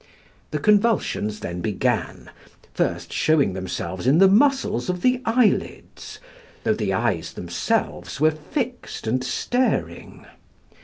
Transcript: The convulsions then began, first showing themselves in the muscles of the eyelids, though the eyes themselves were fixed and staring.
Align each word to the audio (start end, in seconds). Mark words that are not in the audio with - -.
The 0.49 0.57
convulsions 0.57 1.41
then 1.41 1.61
began, 1.61 2.31
first 2.73 3.13
showing 3.13 3.53
themselves 3.53 4.07
in 4.07 4.17
the 4.17 4.27
muscles 4.27 4.89
of 4.89 5.03
the 5.03 5.21
eyelids, 5.25 6.17
though 6.63 6.73
the 6.73 6.91
eyes 6.91 7.33
themselves 7.33 8.19
were 8.19 8.31
fixed 8.31 9.05
and 9.05 9.23
staring. 9.23 10.25